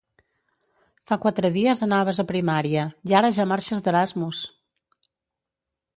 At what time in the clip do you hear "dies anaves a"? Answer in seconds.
1.57-2.27